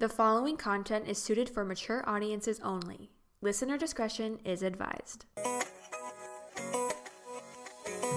[0.00, 3.10] The following content is suited for mature audiences only.
[3.42, 5.26] Listener discretion is advised.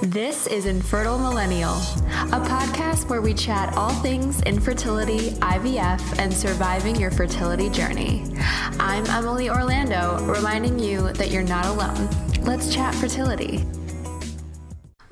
[0.02, 6.96] This is Infertile Millennial, a podcast where we chat all things infertility, IVF, and surviving
[6.96, 8.24] your fertility journey.
[8.80, 12.10] I'm Emily Orlando, reminding you that you're not alone.
[12.44, 13.66] Let's chat fertility.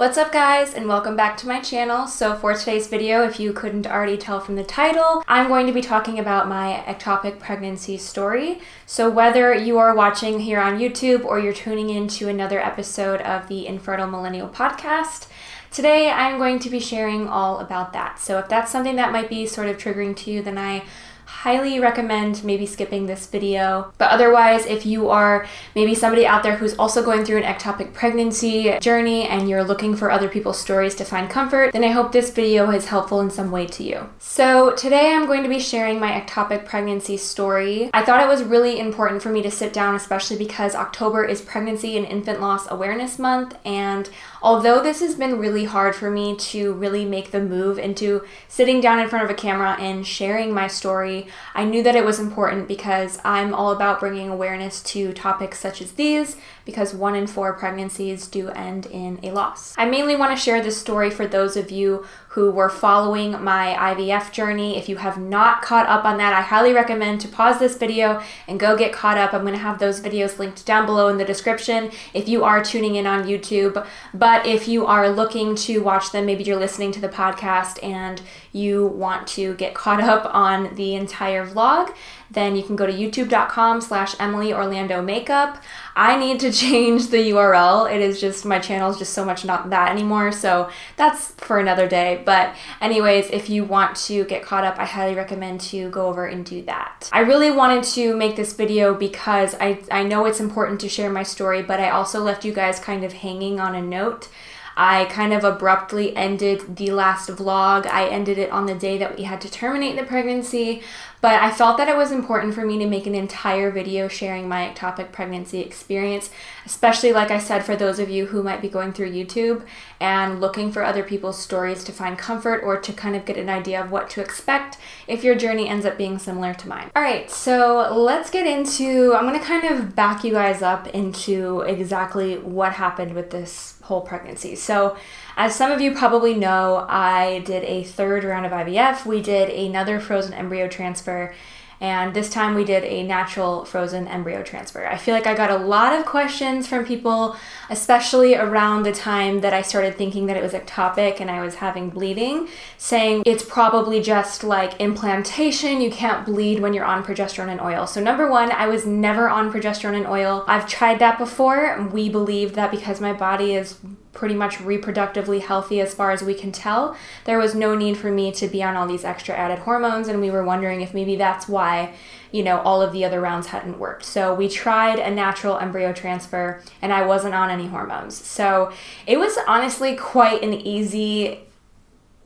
[0.02, 2.08] What's up guys and welcome back to my channel.
[2.08, 5.72] So for today's video, if you couldn't already tell from the title, I'm going to
[5.72, 8.62] be talking about my ectopic pregnancy story.
[8.88, 13.22] So whether you are watching here on YouTube or you're tuning in to another episode
[13.22, 15.28] of the Infertile Millennial podcast,
[15.70, 18.20] today I'm going to be sharing all about that.
[18.20, 20.84] So if that's something that might be sort of triggering to you, then I
[21.32, 23.92] highly recommend maybe skipping this video.
[23.98, 27.94] But otherwise, if you are maybe somebody out there who's also going through an ectopic
[27.94, 32.12] pregnancy journey and you're looking for other people's stories to find comfort, then I hope
[32.12, 34.10] this video is helpful in some way to you.
[34.20, 37.90] So today I'm going to be sharing my ectopic pregnancy story.
[37.94, 41.42] I thought it was really important for me to sit down, especially because October is
[41.42, 44.10] Pregnancy and Infant Loss Awareness Month, and
[44.42, 48.82] although this has been really hard for me to really make the move into sitting
[48.82, 52.20] down in front of a camera and sharing my story, I knew that it was
[52.20, 57.28] important because I'm all about bringing awareness to topics such as these because one in
[57.28, 59.74] four pregnancies do end in a loss.
[59.78, 63.76] I mainly want to share this story for those of you who were following my
[63.78, 64.78] IVF journey.
[64.78, 68.22] If you have not caught up on that, I highly recommend to pause this video
[68.48, 69.34] and go get caught up.
[69.34, 72.64] I'm going to have those videos linked down below in the description if you are
[72.64, 73.86] tuning in on YouTube.
[74.14, 78.22] But if you are looking to watch them, maybe you're listening to the podcast and
[78.54, 81.94] you want to get caught up on the entire vlog,
[82.34, 85.62] then you can go to youtube.com slash Emily Orlando Makeup.
[85.96, 87.94] I need to change the URL.
[87.94, 90.32] It is just, my channel is just so much not that anymore.
[90.32, 92.22] So that's for another day.
[92.26, 96.26] But, anyways, if you want to get caught up, I highly recommend to go over
[96.26, 97.10] and do that.
[97.12, 101.12] I really wanted to make this video because I, I know it's important to share
[101.12, 104.30] my story, but I also left you guys kind of hanging on a note.
[104.76, 107.86] I kind of abruptly ended the last vlog.
[107.86, 110.82] I ended it on the day that we had to terminate the pregnancy,
[111.22, 114.48] but I felt that it was important for me to make an entire video sharing
[114.48, 116.32] my ectopic pregnancy experience,
[116.66, 119.64] especially, like I said, for those of you who might be going through YouTube
[120.00, 123.50] and looking for other people's stories to find comfort or to kind of get an
[123.50, 124.78] idea of what to expect
[125.08, 126.90] if your journey ends up being similar to mine.
[126.96, 131.62] All right, so let's get into, I'm gonna kind of back you guys up into
[131.62, 134.56] exactly what happened with this whole pregnancy.
[134.56, 134.98] So,
[135.38, 139.06] as some of you probably know, I did a third round of IVF.
[139.06, 141.34] We did another frozen embryo transfer,
[141.82, 144.86] and this time we did a natural frozen embryo transfer.
[144.86, 147.36] I feel like I got a lot of questions from people,
[147.72, 151.56] especially around the time that I started thinking that it was ectopic and I was
[151.56, 155.82] having bleeding, saying it's probably just like implantation.
[155.82, 157.88] You can't bleed when you're on progesterone and oil.
[157.88, 160.46] So, number one, I was never on progesterone and oil.
[160.48, 161.90] I've tried that before.
[161.92, 163.78] We believe that because my body is
[164.14, 166.96] pretty much reproductively healthy as far as we can tell,
[167.26, 170.08] there was no need for me to be on all these extra added hormones.
[170.08, 171.94] And we were wondering if maybe that's why,
[172.32, 174.04] you know, all of the other rounds hadn't worked.
[174.04, 178.16] So we tried a natural embryo transfer and I wasn't on any hormones.
[178.16, 178.72] So
[179.08, 181.40] it was honestly quite an easy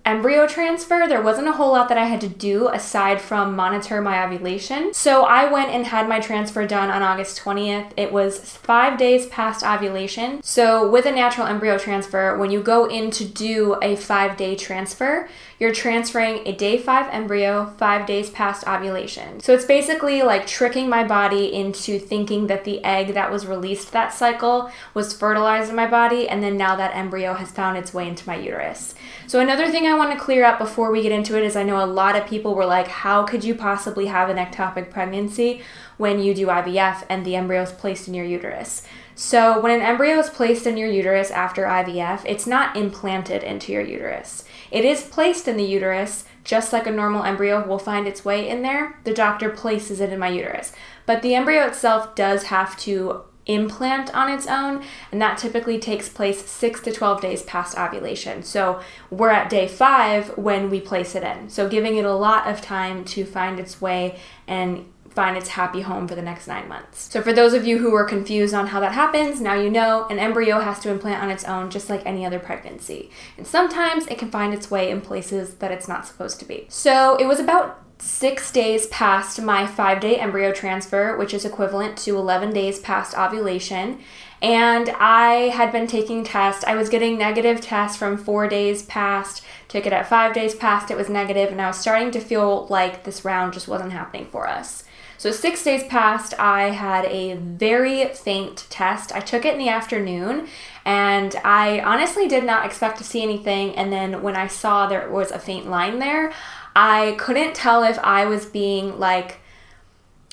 [0.06, 4.02] embryo transfer, there wasn't a whole lot that I had to do aside from monitor
[4.02, 4.94] my ovulation.
[4.94, 7.92] So I went and had my transfer done on August 20th.
[7.98, 10.42] It was five days past ovulation.
[10.44, 14.56] So with a natural embryo transfer, when you go in to do a five day
[14.56, 15.28] transfer,
[15.60, 19.40] you're transferring a day five embryo five days past ovulation.
[19.40, 23.92] So it's basically like tricking my body into thinking that the egg that was released
[23.92, 27.94] that cycle was fertilized in my body, and then now that embryo has found its
[27.94, 28.96] way into my uterus.
[29.28, 31.64] So another thing I want to clear up before we get into it is I
[31.64, 35.62] know a lot of people were like, how could you possibly have an ectopic pregnancy
[35.98, 38.84] when you do IVF and the embryo is placed in your uterus?
[39.18, 43.72] So, when an embryo is placed in your uterus after IVF, it's not implanted into
[43.72, 44.44] your uterus.
[44.72, 48.50] It is placed in the uterus, just like a normal embryo will find its way
[48.50, 49.00] in there.
[49.06, 50.74] The doctor places it in my uterus.
[51.06, 56.10] But the embryo itself does have to implant on its own, and that typically takes
[56.10, 58.44] place 6 to 12 days past ovulation.
[58.44, 61.50] So we're at day 5 when we place it in.
[61.50, 65.82] So giving it a lot of time to find its way and find its happy
[65.82, 67.12] home for the next nine months.
[67.12, 70.06] So, for those of you who were confused on how that happens, now you know
[70.10, 73.10] an embryo has to implant on its own just like any other pregnancy.
[73.38, 76.66] And sometimes it can find its way in places that it's not supposed to be.
[76.70, 81.98] So, it was about six days past my five day embryo transfer, which is equivalent
[81.98, 84.00] to 11 days past ovulation.
[84.42, 86.64] And I had been taking tests.
[86.66, 90.92] I was getting negative tests from four days past, took it at five days past,
[90.92, 94.28] it was negative, and I was starting to feel like this round just wasn't happening
[94.28, 94.84] for us.
[95.18, 96.34] So, six days passed.
[96.40, 99.14] I had a very faint test.
[99.14, 100.48] I took it in the afternoon,
[100.84, 103.76] and I honestly did not expect to see anything.
[103.76, 106.34] And then when I saw there was a faint line there,
[106.76, 109.40] I couldn't tell if I was being like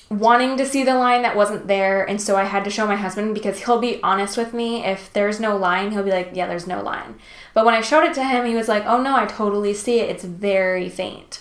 [0.09, 2.03] wanting to see the line that wasn't there.
[2.07, 4.85] And so I had to show my husband because he'll be honest with me.
[4.85, 7.15] If there's no line, he'll be like, yeah, there's no line.
[7.53, 9.99] But when I showed it to him, he was like, oh no, I totally see
[9.99, 10.09] it.
[10.09, 11.39] It's very faint.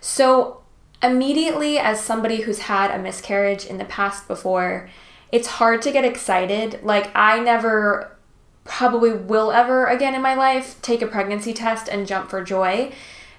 [0.00, 0.57] So
[1.02, 4.88] immediately, as somebody who's had a miscarriage in the past before,
[5.30, 6.80] it's hard to get excited.
[6.82, 8.16] Like, I never
[8.64, 12.92] probably will ever again in my life take a pregnancy test and jump for joy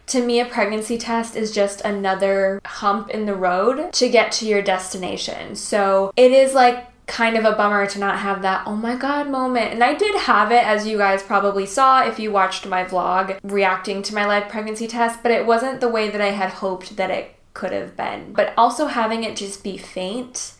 [0.09, 4.47] to me, a pregnancy test is just another hump in the road to get to
[4.47, 5.55] your destination.
[5.55, 9.29] So it is like kind of a bummer to not have that oh my god
[9.29, 9.71] moment.
[9.71, 13.39] And I did have it, as you guys probably saw if you watched my vlog
[13.43, 16.97] reacting to my live pregnancy test, but it wasn't the way that I had hoped
[16.97, 18.33] that it could have been.
[18.33, 20.53] But also having it just be faint,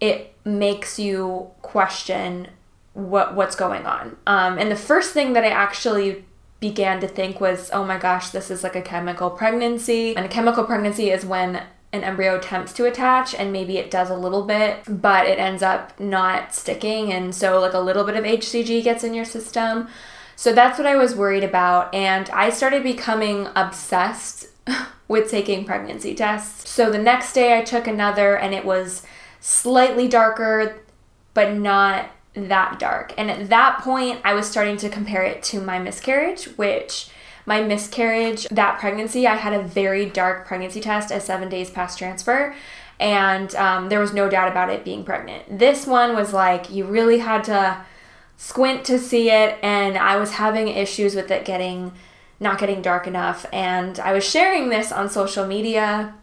[0.00, 2.48] it makes you question
[2.92, 4.16] what what's going on.
[4.26, 6.24] Um, and the first thing that I actually
[6.60, 10.16] began to think was, oh my gosh, this is like a chemical pregnancy.
[10.16, 11.62] And a chemical pregnancy is when
[11.92, 15.62] an embryo attempts to attach and maybe it does a little bit, but it ends
[15.62, 17.12] up not sticking.
[17.12, 19.88] And so, like, a little bit of HCG gets in your system.
[20.36, 21.94] So, that's what I was worried about.
[21.94, 24.48] And I started becoming obsessed
[25.08, 26.70] with taking pregnancy tests.
[26.70, 29.02] So, the next day I took another and it was
[29.40, 30.82] slightly darker,
[31.34, 33.14] but not that dark.
[33.16, 37.10] And at that point, I was starting to compare it to my miscarriage, which
[37.46, 41.98] my miscarriage, that pregnancy, I had a very dark pregnancy test at seven days past
[41.98, 42.54] transfer.
[42.98, 45.58] And um, there was no doubt about it being pregnant.
[45.58, 47.84] This one was like, you really had to
[48.36, 49.58] squint to see it.
[49.62, 51.92] And I was having issues with it getting,
[52.40, 53.46] not getting dark enough.
[53.52, 56.14] And I was sharing this on social media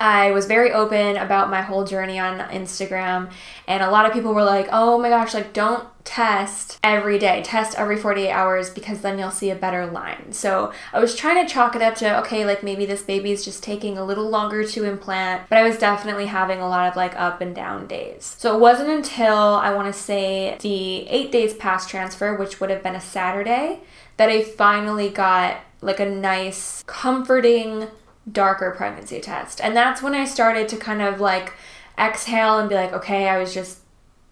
[0.00, 3.30] I was very open about my whole journey on Instagram,
[3.68, 7.42] and a lot of people were like, oh my gosh, like, don't test every day,
[7.42, 10.32] test every 48 hours because then you'll see a better line.
[10.32, 13.44] So I was trying to chalk it up to, okay, like maybe this baby is
[13.44, 16.96] just taking a little longer to implant, but I was definitely having a lot of
[16.96, 18.36] like up and down days.
[18.38, 22.68] So it wasn't until I want to say the eight days past transfer, which would
[22.68, 23.80] have been a Saturday,
[24.16, 27.88] that I finally got like a nice, comforting,
[28.30, 29.60] darker pregnancy test.
[29.62, 31.52] And that's when I started to kind of like
[31.98, 33.80] exhale and be like, okay, I was just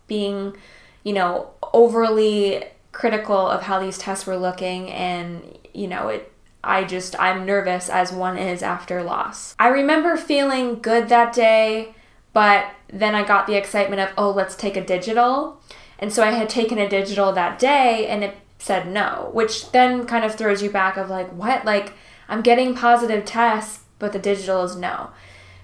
[0.06, 0.56] being,
[1.04, 6.32] you know, overly critical of how these tests were looking and, you know, it
[6.64, 9.56] I just I'm nervous as one is after loss.
[9.58, 11.94] I remember feeling good that day,
[12.32, 15.60] but then I got the excitement of, "Oh, let's take a digital."
[15.98, 20.06] And so I had taken a digital that day and it said no, which then
[20.06, 21.64] kind of throws you back of like, "What?
[21.64, 21.94] Like
[22.28, 25.10] I'm getting positive tests, but the digital is no.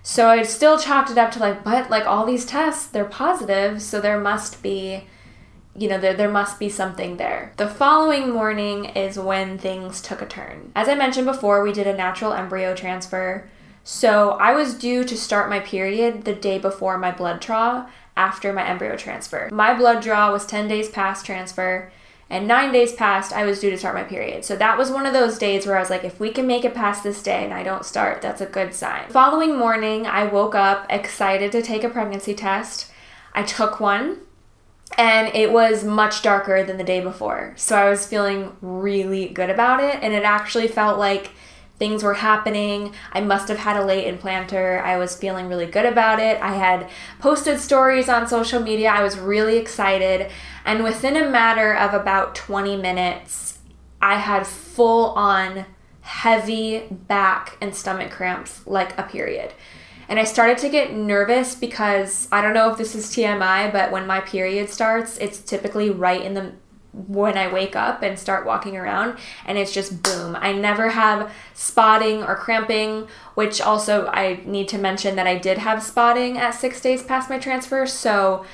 [0.02, 3.80] So I still chalked it up to like, but like all these tests, they're positive,
[3.82, 5.04] so there must be,
[5.76, 7.52] you know, there, there must be something there.
[7.56, 10.72] The following morning is when things took a turn.
[10.74, 13.48] As I mentioned before, we did a natural embryo transfer.
[13.84, 18.52] So I was due to start my period the day before my blood draw after
[18.52, 19.48] my embryo transfer.
[19.52, 21.90] My blood draw was 10 days past transfer
[22.30, 24.44] and nine days passed, I was due to start my period.
[24.44, 26.64] So that was one of those days where I was like, if we can make
[26.64, 29.08] it past this day and I don't start, that's a good sign.
[29.08, 32.90] Following morning, I woke up excited to take a pregnancy test.
[33.32, 34.18] I took one
[34.98, 37.54] and it was much darker than the day before.
[37.56, 41.30] So I was feeling really good about it and it actually felt like
[41.78, 42.92] things were happening.
[43.12, 44.82] I must have had a late implanter.
[44.82, 46.40] I was feeling really good about it.
[46.40, 48.90] I had posted stories on social media.
[48.90, 50.30] I was really excited.
[50.64, 53.58] And within a matter of about 20 minutes,
[54.02, 55.66] I had full on
[56.00, 59.52] heavy back and stomach cramps like a period.
[60.08, 63.92] And I started to get nervous because I don't know if this is TMI, but
[63.92, 66.52] when my period starts, it's typically right in the
[67.06, 70.36] when I wake up and start walking around, and it's just boom.
[70.36, 75.58] I never have spotting or cramping, which also I need to mention that I did
[75.58, 78.44] have spotting at six days past my transfer, so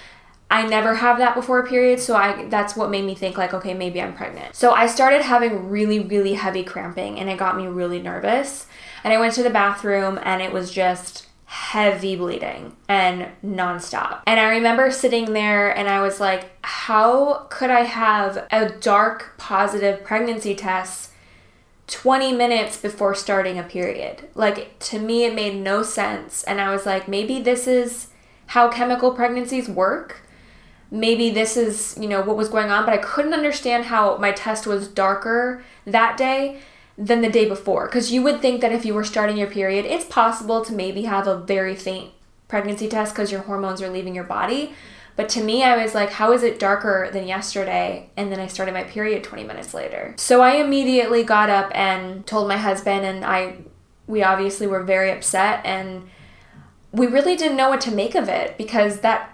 [0.50, 3.54] I never have that before a period, so I that's what made me think like,
[3.54, 4.54] okay, maybe I'm pregnant.
[4.54, 8.66] So I started having really, really heavy cramping, and it got me really nervous.
[9.02, 14.22] And I went to the bathroom, and it was just heavy bleeding and nonstop.
[14.26, 19.34] And I remember sitting there and I was like, how could I have a dark
[19.38, 21.12] positive pregnancy test
[21.86, 24.26] 20 minutes before starting a period.
[24.34, 26.42] Like, to me, it made no sense.
[26.44, 28.08] And I was like, maybe this is
[28.46, 30.22] how chemical pregnancies work.
[30.90, 34.32] Maybe this is, you know, what was going on, but I couldn't understand how my
[34.32, 36.60] test was darker that day
[36.96, 37.86] than the day before.
[37.86, 41.02] Because you would think that if you were starting your period, it's possible to maybe
[41.02, 42.12] have a very faint
[42.48, 44.74] pregnancy test because your hormones are leaving your body.
[45.16, 48.10] But to me, I was like, how is it darker than yesterday?
[48.16, 50.14] And then I started my period 20 minutes later.
[50.18, 53.58] So I immediately got up and told my husband, and I,
[54.08, 56.08] we obviously were very upset, and
[56.90, 59.33] we really didn't know what to make of it because that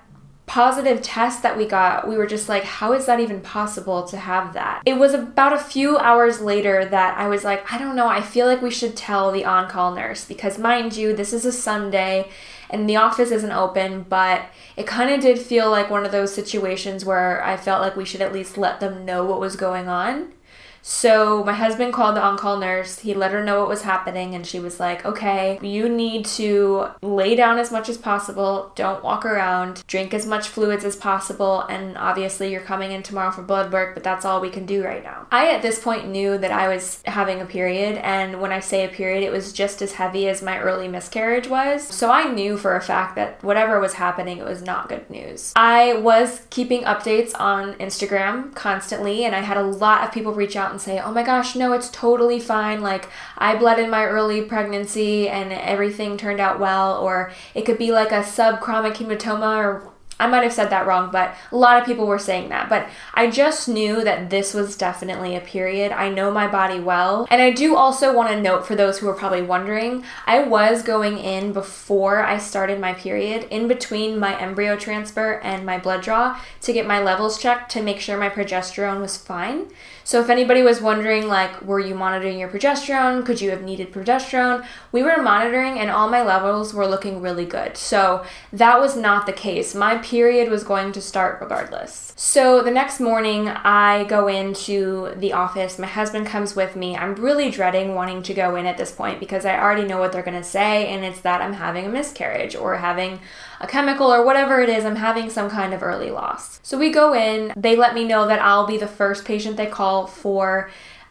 [0.51, 4.17] positive test that we got, we were just like, how is that even possible to
[4.17, 4.83] have that?
[4.85, 8.21] It was about a few hours later that I was like, I don't know, I
[8.21, 11.53] feel like we should tell the on call nurse because, mind you, this is a
[11.53, 12.33] Sunday
[12.69, 16.35] and the office isn't open, but it kind of did feel like one of those
[16.35, 19.87] situations where I felt like we should at least let them know what was going
[19.87, 20.33] on.
[20.83, 23.01] So my husband called the on-call nurse.
[23.01, 26.89] He let her know what was happening and she was like, "Okay, you need to
[27.03, 28.73] lay down as much as possible.
[28.75, 29.85] Don't walk around.
[29.87, 33.95] Drink as much fluids as possible and obviously you're coming in tomorrow for blood work,
[33.95, 36.69] but that's all we can do right now." I at this point knew that I
[36.69, 40.29] was having a period and when I say a period, it was just as heavy
[40.29, 41.87] as my early miscarriage was.
[41.87, 45.53] So I knew for a fact that whatever was happening, it was not good news.
[45.57, 50.57] I was keeping updates on Instagram constantly and I had a lot of people reach
[50.57, 52.81] out out and say, oh my gosh, no, it's totally fine.
[52.81, 56.97] Like, I bled in my early pregnancy and everything turned out well.
[56.99, 61.09] Or it could be like a subchromic hematoma or I might have said that wrong,
[61.11, 62.69] but a lot of people were saying that.
[62.69, 65.93] But I just knew that this was definitely a period.
[65.93, 67.27] I know my body well.
[67.31, 70.83] And I do also want to note for those who are probably wondering, I was
[70.83, 76.03] going in before I started my period, in between my embryo transfer and my blood
[76.03, 79.69] draw, to get my levels checked to make sure my progesterone was fine.
[80.11, 83.25] So if anybody was wondering, like, were you monitoring your progesterone?
[83.25, 84.67] Could you have needed progesterone?
[84.91, 87.77] We were monitoring and all my levels were looking really good.
[87.77, 89.73] So that was not the case.
[89.73, 92.13] My period was going to start regardless.
[92.17, 95.79] So the next morning, I go into the office.
[95.79, 96.97] My husband comes with me.
[96.97, 100.11] I'm really dreading wanting to go in at this point because I already know what
[100.11, 103.21] they're going to say, and it's that I'm having a miscarriage or having
[103.61, 106.61] a chemical or whatever it is, I'm having some kind of early loss.
[106.63, 109.67] So we go in, they let me know that I'll be the first patient they
[109.67, 110.71] call for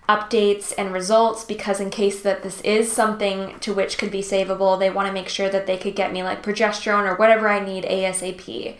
[0.09, 4.79] updates and results because in case that this is something to which could be savable,
[4.79, 7.63] they want to make sure that they could get me like progesterone or whatever I
[7.63, 8.75] need ASAP.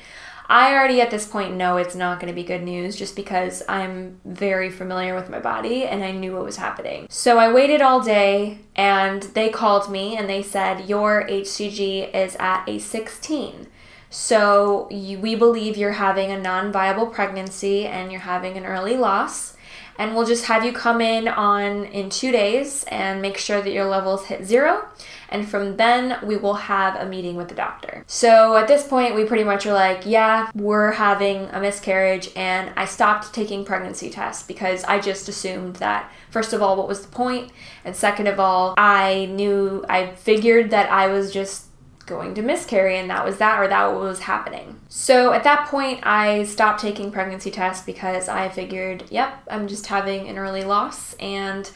[0.49, 3.61] I already at this point know it's not going to be good news just because
[3.69, 7.05] I'm very familiar with my body and I knew what was happening.
[7.07, 12.35] So I waited all day and they called me and they said, Your HCG is
[12.39, 13.67] at a 16.
[14.09, 18.97] So you, we believe you're having a non viable pregnancy and you're having an early
[18.97, 19.55] loss
[19.99, 23.71] and we'll just have you come in on in two days and make sure that
[23.71, 24.87] your levels hit zero.
[25.27, 28.05] And from then we will have a meeting with the doctor.
[28.07, 32.29] So at this point we pretty much are like yeah we're having a miscarriage.
[32.35, 36.87] And i stopped taking pregnancy tests because i just assumed that first of all what
[36.87, 37.51] was the point?
[37.83, 41.68] And second of all i knew i figured that i was just
[42.09, 44.79] going to miscarry and that was that or that was happening.
[44.89, 49.87] So at that point I stopped taking pregnancy tests because I figured, yep, I'm just
[49.87, 51.69] having an early loss and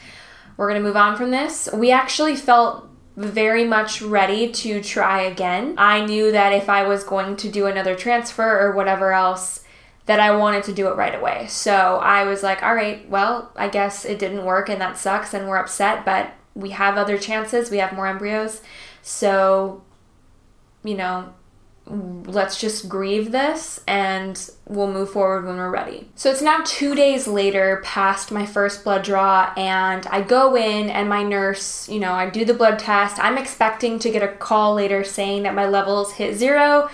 [0.56, 1.68] we're going to move on from this.
[1.72, 5.76] We actually felt very much ready to try again.
[5.78, 9.60] I knew that if I was going to do another transfer or whatever else,
[10.06, 11.46] that I wanted to do it right away.
[11.48, 15.32] So I was like, all right, well, I guess it didn't work and that sucks
[15.32, 18.60] and we're upset, but we have other chances, we have more embryos.
[19.02, 19.82] So
[20.84, 21.32] you know,
[21.86, 26.08] let's just grieve this and we'll move forward when we're ready.
[26.14, 30.88] So it's now two days later past my first blood draw, and I go in,
[30.88, 33.18] and my nurse, you know, I do the blood test.
[33.18, 36.88] I'm expecting to get a call later saying that my levels hit zero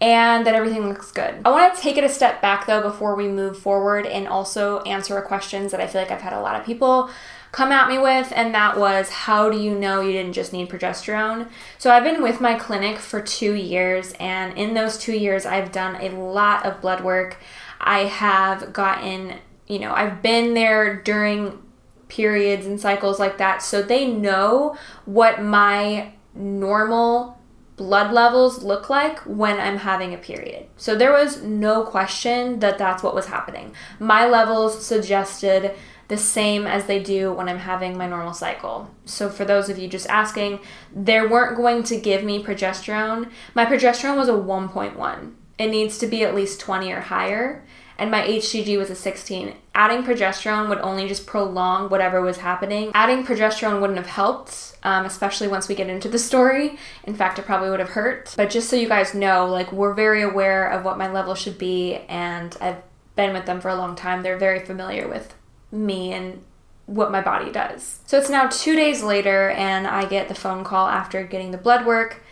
[0.00, 1.42] and that everything looks good.
[1.44, 4.80] I want to take it a step back though before we move forward and also
[4.80, 7.10] answer questions that I feel like I've had a lot of people
[7.52, 10.68] come at me with, and that was how do you know you didn't just need
[10.68, 11.48] progesterone?
[11.78, 15.72] So I've been with my clinic for two years, and in those two years, I've
[15.72, 17.38] done a lot of blood work.
[17.80, 21.62] I have gotten, you know, I've been there during
[22.08, 27.38] periods and cycles like that, so they know what my normal
[27.76, 30.66] blood levels look like when I'm having a period.
[30.76, 33.72] So there was no question that that's what was happening.
[33.98, 35.74] My levels suggested
[36.10, 38.90] the same as they do when I'm having my normal cycle.
[39.04, 40.58] So, for those of you just asking,
[40.94, 43.30] they weren't going to give me progesterone.
[43.54, 45.32] My progesterone was a 1.1.
[45.58, 47.64] It needs to be at least 20 or higher,
[47.96, 49.54] and my HCG was a 16.
[49.72, 52.90] adding progesterone would only just prolong whatever was happening.
[52.92, 56.76] Adding progesterone wouldn't have helped, um, especially once we get into the story.
[57.04, 58.34] In fact, it probably would have hurt.
[58.36, 61.56] But just so you guys know, like, we're very aware of what my level should
[61.56, 62.82] be, and I've
[63.14, 64.22] been with them for a long time.
[64.22, 65.34] They're very familiar with
[65.72, 66.42] me and
[66.86, 68.00] what my body does.
[68.06, 71.58] So it's now two days later, and I get the phone call after getting the
[71.58, 72.22] blood work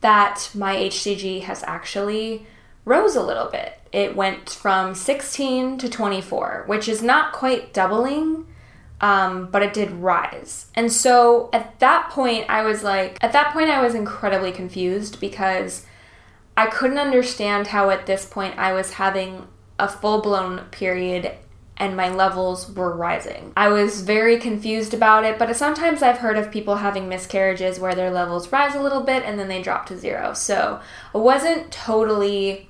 [0.00, 2.46] that my HCG has actually
[2.84, 3.78] rose a little bit.
[3.92, 8.46] It went from 16 to 24, which is not quite doubling,
[9.00, 10.66] um, but it did rise.
[10.74, 15.20] And so at that point, I was like, at that point, I was incredibly confused
[15.20, 15.84] because
[16.56, 19.46] I couldn't understand how at this point I was having
[19.78, 21.32] a full blown period
[21.78, 23.52] and my levels were rising.
[23.56, 27.94] I was very confused about it, but sometimes I've heard of people having miscarriages where
[27.94, 30.34] their levels rise a little bit and then they drop to zero.
[30.34, 30.80] So
[31.14, 32.68] I wasn't totally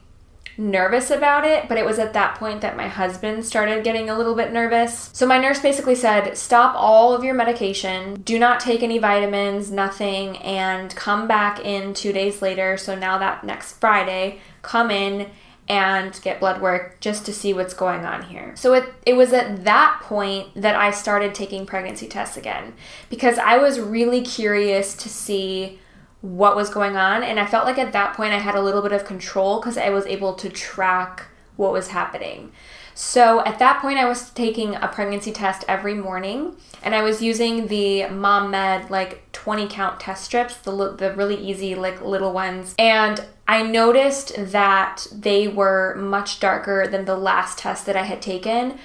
[0.59, 4.19] nervous about it, but it was at that point that my husband started getting a
[4.19, 5.09] little bit nervous.
[5.13, 9.71] So my nurse basically said, Stop all of your medication, do not take any vitamins,
[9.71, 12.77] nothing, and come back in two days later.
[12.77, 15.31] So now that next Friday, come in
[15.69, 18.57] and get blood work just to see what's going on here.
[18.57, 22.73] So it, it was at that point that I started taking pregnancy tests again
[23.11, 25.79] because I was really curious to see
[26.23, 27.23] what was going on.
[27.23, 29.77] And I felt like at that point I had a little bit of control because
[29.77, 32.53] I was able to track what was happening.
[32.99, 37.23] So at that point, I was taking a pregnancy test every morning, and I was
[37.23, 42.33] using the Mom Med like 20 count test strips, the the really easy like little
[42.33, 42.75] ones.
[42.77, 48.21] And I noticed that they were much darker than the last test that I had
[48.21, 48.81] taken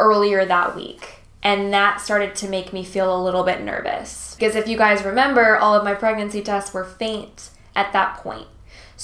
[0.00, 1.16] earlier that week.
[1.42, 4.34] And that started to make me feel a little bit nervous.
[4.36, 8.46] Because if you guys remember, all of my pregnancy tests were faint at that point.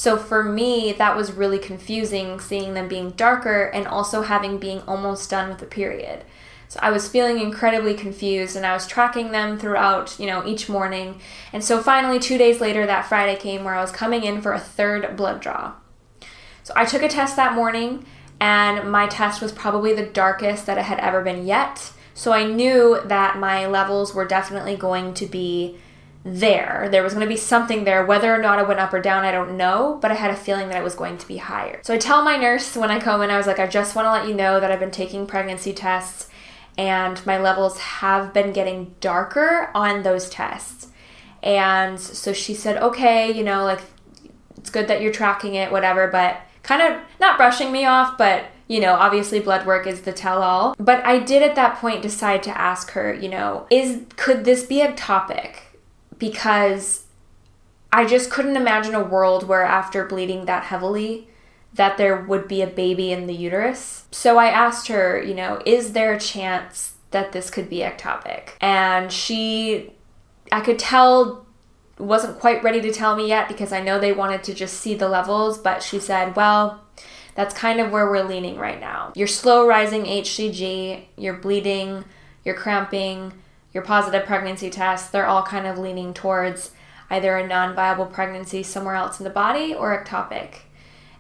[0.00, 4.80] So for me, that was really confusing seeing them being darker and also having being
[4.87, 6.25] almost done with the period.
[6.69, 10.71] So I was feeling incredibly confused and I was tracking them throughout, you know, each
[10.71, 11.21] morning.
[11.52, 14.54] And so finally 2 days later that Friday came where I was coming in for
[14.54, 15.75] a third blood draw.
[16.62, 18.07] So I took a test that morning
[18.40, 21.92] and my test was probably the darkest that it had ever been yet.
[22.14, 25.76] So I knew that my levels were definitely going to be
[26.24, 26.88] there.
[26.90, 28.04] There was going to be something there.
[28.04, 30.36] Whether or not it went up or down, I don't know, but I had a
[30.36, 31.80] feeling that it was going to be higher.
[31.82, 34.06] So I tell my nurse when I come in, I was like, I just want
[34.06, 36.28] to let you know that I've been taking pregnancy tests
[36.76, 40.88] and my levels have been getting darker on those tests.
[41.42, 43.80] And so she said, okay, you know, like
[44.56, 48.45] it's good that you're tracking it, whatever, but kind of not brushing me off, but
[48.68, 50.76] you know, obviously blood work is the tell all.
[50.78, 54.62] But I did at that point decide to ask her, you know, is could this
[54.64, 55.56] be ectopic?
[56.21, 57.06] Because
[57.93, 61.26] I just couldn't imagine a world where after bleeding that heavily
[61.75, 64.04] that there would be a baby in the uterus.
[64.13, 68.50] So I asked her, you know, is there a chance that this could be ectopic?
[68.61, 69.93] And she
[70.52, 71.47] I could tell
[71.99, 74.95] wasn't quite ready to tell me yet because I know they wanted to just see
[74.95, 76.80] the levels, but she said, "Well,
[77.35, 79.13] that's kind of where we're leaning right now.
[79.15, 82.04] You're slow rising HCG, you're bleeding,
[82.45, 83.33] you're cramping,
[83.73, 86.73] your positive pregnancy tests, they're all kind of leaning towards
[87.09, 90.61] either a non viable pregnancy somewhere else in the body or ectopic.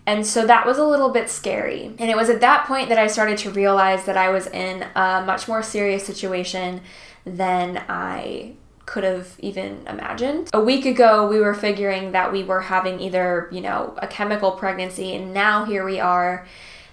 [0.06, 1.86] And so that was a little bit scary.
[1.98, 4.82] And it was at that point that I started to realize that I was in
[4.94, 6.80] a much more serious situation
[7.24, 8.54] than I
[8.86, 10.50] could have even imagined.
[10.52, 14.50] A week ago, we were figuring that we were having either, you know, a chemical
[14.52, 16.44] pregnancy, and now here we are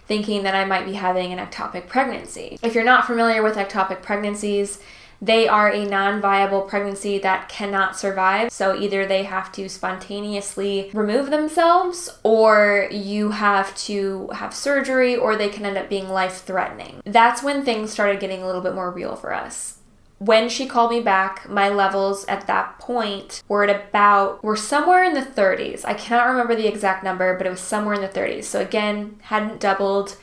[0.05, 2.59] thinking that I might be having an ectopic pregnancy.
[2.61, 4.79] If you're not familiar with ectopic pregnancies,
[5.21, 8.51] they are a non viable pregnancy that cannot survive.
[8.51, 15.35] So either they have to spontaneously remove themselves, or you have to have surgery, or
[15.35, 17.01] they can end up being life threatening.
[17.05, 19.77] That's when things started getting a little bit more real for us
[20.19, 25.03] when she called me back, my levels at that point were at about, were somewhere
[25.03, 25.85] in the 30s.
[25.85, 28.45] I cannot remember the exact number, but it was somewhere in the 30s.
[28.45, 30.17] So again, hadn't doubled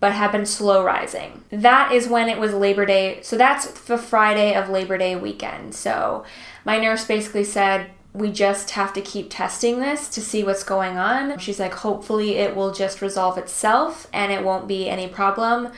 [0.00, 1.44] but have been slow rising.
[1.50, 3.20] That is when it was Labor Day.
[3.22, 5.74] So that's the Friday of Labor Day weekend.
[5.74, 6.24] So
[6.64, 10.98] my nurse basically said, we just have to keep testing this to see what's going
[10.98, 11.38] on.
[11.38, 15.70] She's like, hopefully it will just resolve itself and it won't be any problem,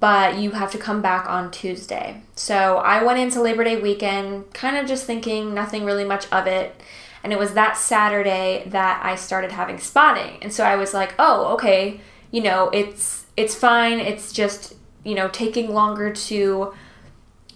[0.00, 2.22] but you have to come back on Tuesday.
[2.34, 6.48] So I went into Labor Day weekend kind of just thinking nothing really much of
[6.48, 6.80] it.
[7.22, 10.38] And it was that Saturday that I started having spotting.
[10.42, 12.00] And so I was like, oh, okay,
[12.32, 14.00] you know, it's it's fine.
[14.00, 16.74] It's just, you know, taking longer to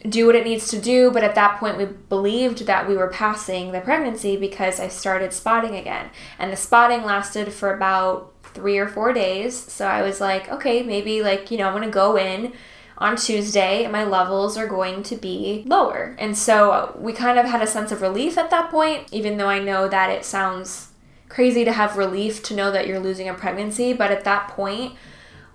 [0.08, 1.10] do what it needs to do.
[1.10, 5.32] But at that point, we believed that we were passing the pregnancy because I started
[5.32, 6.10] spotting again.
[6.38, 9.56] And the spotting lasted for about three or four days.
[9.56, 12.52] So I was like, okay, maybe like, you know, I'm going to go in
[12.98, 16.16] on Tuesday and my levels are going to be lower.
[16.18, 19.48] And so we kind of had a sense of relief at that point, even though
[19.48, 20.88] I know that it sounds
[21.28, 23.92] crazy to have relief to know that you're losing a pregnancy.
[23.92, 24.94] But at that point,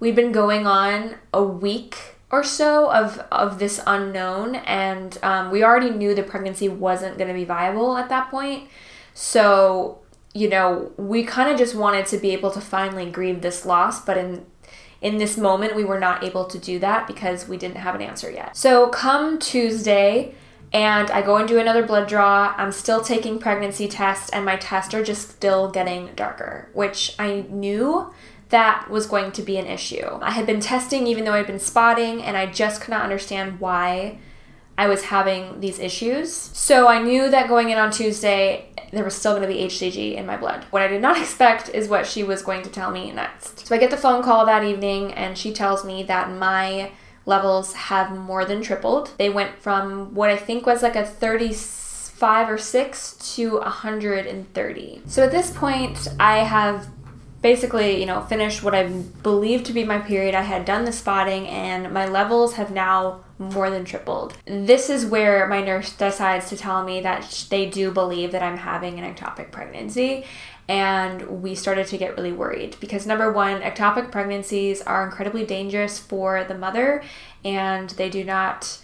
[0.06, 1.98] we'd been going on a week
[2.30, 7.28] or so of of this unknown, and um, we already knew the pregnancy wasn't going
[7.28, 8.70] to be viable at that point.
[9.16, 10.00] So
[10.36, 14.06] you know, we kind of just wanted to be able to finally grieve this loss,
[14.06, 14.46] but in
[15.02, 18.02] in this moment we were not able to do that because we didn't have an
[18.02, 18.56] answer yet.
[18.56, 20.36] So come Tuesday,
[20.72, 22.54] and I go and do another blood draw.
[22.58, 27.46] I'm still taking pregnancy tests, and my tests are just still getting darker, which I
[27.50, 28.14] knew
[28.50, 30.08] that was going to be an issue.
[30.22, 33.60] I had been testing even though I'd been spotting, and I just could not understand
[33.60, 34.20] why
[34.78, 36.32] I was having these issues.
[36.32, 40.16] So I knew that going in on Tuesday, there was still going to be HCG
[40.16, 40.66] in my blood.
[40.70, 43.68] What I did not expect is what she was going to tell me next.
[43.68, 46.92] So I get the phone call that evening, and she tells me that my
[47.26, 49.12] levels have more than tripled.
[49.18, 55.02] They went from what I think was like a 35 or 6 to 130.
[55.08, 56.88] So at this point, I have
[57.46, 58.88] basically, you know, finished what I
[59.22, 60.34] believed to be my period.
[60.34, 64.36] I had done the spotting and my levels have now more than tripled.
[64.46, 68.58] This is where my nurse decides to tell me that they do believe that I'm
[68.58, 70.26] having an ectopic pregnancy.
[70.68, 76.00] And we started to get really worried because number one, ectopic pregnancies are incredibly dangerous
[76.00, 77.04] for the mother
[77.44, 78.80] and they do not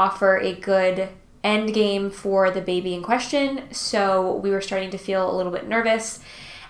[0.00, 1.10] offer a good
[1.44, 3.72] end game for the baby in question.
[3.72, 6.18] So we were starting to feel a little bit nervous.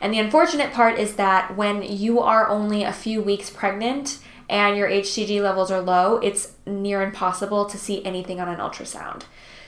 [0.00, 4.76] And the unfortunate part is that when you are only a few weeks pregnant and
[4.76, 9.22] your HCG levels are low, it's near impossible to see anything on an ultrasound.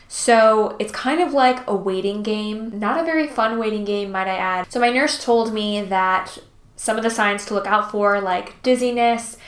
[0.08, 4.28] So it's kind of like a waiting game, not a very fun waiting game, might
[4.28, 4.72] I add.
[4.72, 6.38] So my nurse told me that
[6.76, 9.38] some of the signs to look out for, like dizziness,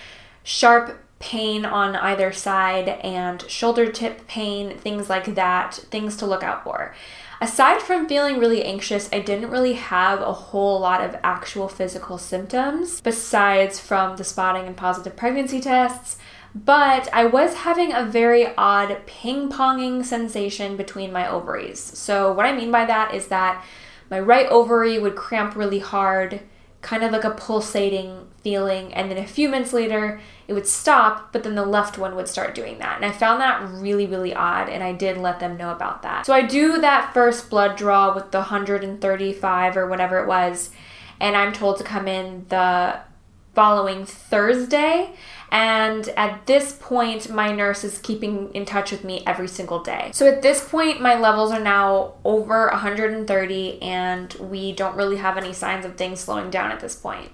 [0.43, 6.43] sharp pain on either side, and shoulder tip pain, things like that, things to look
[6.43, 6.95] out for
[7.45, 12.17] aside from feeling really anxious, I didn't really have a whole lot of actual physical
[12.17, 16.17] symptoms besides from the spotting and positive pregnancy tests.
[16.55, 21.81] But I was having a very odd ping ponging sensation between my ovaries.
[21.81, 23.63] So, what I mean by that is that
[24.11, 26.41] my right ovary would cramp really hard,
[26.85, 31.33] kind of like a pulsating feeling, and then a few minutes later, it would stop,
[31.33, 32.97] but then the left one would start doing that.
[32.97, 36.27] And I found that really, really odd, and I did let them know about that.
[36.27, 40.71] So I do that first blood draw with the 135 or whatever it was,
[41.21, 43.01] and I'm told to come in the
[43.55, 45.15] following Thursday.
[45.51, 50.11] And at this point, my nurse is keeping in touch with me every single day.
[50.13, 55.37] So at this point, my levels are now over 130, and we don't really have
[55.37, 57.31] any signs of things slowing down at this point.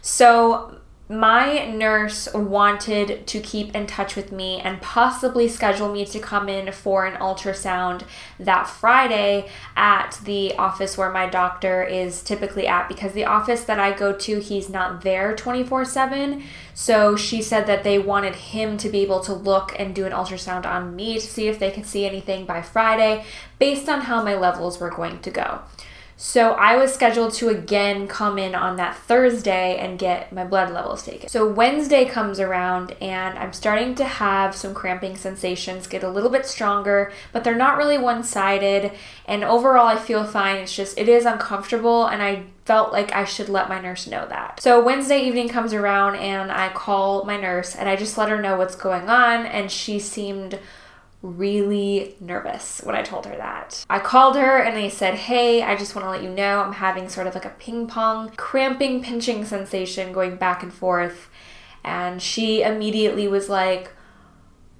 [0.00, 6.18] So my nurse wanted to keep in touch with me and possibly schedule me to
[6.18, 8.04] come in for an ultrasound
[8.38, 13.80] that Friday at the office where my doctor is typically at because the office that
[13.80, 16.42] I go to, he's not there 24 7.
[16.72, 20.12] So she said that they wanted him to be able to look and do an
[20.12, 23.24] ultrasound on me to see if they could see anything by Friday
[23.58, 25.60] based on how my levels were going to go.
[26.22, 30.72] So I was scheduled to again come in on that Thursday and get my blood
[30.72, 31.28] levels taken.
[31.28, 36.30] So Wednesday comes around and I'm starting to have some cramping sensations get a little
[36.30, 38.92] bit stronger, but they're not really one sided.
[39.26, 40.58] And overall, I feel fine.
[40.58, 44.24] It's just, it is uncomfortable and I felt like I should let my nurse know
[44.28, 44.60] that.
[44.62, 48.40] So Wednesday evening comes around and I call my nurse and I just let her
[48.40, 50.60] know what's going on and she seemed
[51.22, 53.84] really nervous when I told her that.
[53.88, 56.74] I called her and I said, Hey, I just want to let you know I'm
[56.74, 61.28] having sort of like a ping pong, cramping, pinching sensation going back and forth.
[61.84, 63.92] And she immediately was like,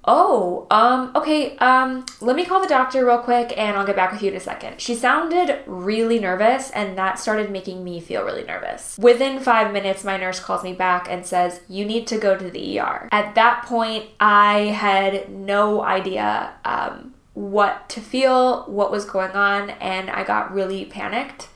[0.05, 4.11] Oh, um, okay, um, let me call the doctor real quick and I'll get back
[4.11, 4.81] with you in a second.
[4.81, 8.97] She sounded really nervous and that started making me feel really nervous.
[8.97, 12.49] Within five minutes, my nurse calls me back and says, You need to go to
[12.49, 13.07] the ER.
[13.11, 19.69] At that point, I had no idea um, what to feel, what was going on,
[19.71, 21.47] and I got really panicked.